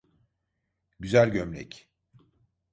Güzel 0.99 1.29
gömlek. 1.31 1.89